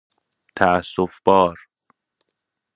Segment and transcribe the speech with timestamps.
[0.55, 1.57] تأسف بار